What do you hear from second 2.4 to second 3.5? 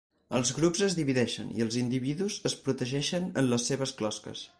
es protegeixen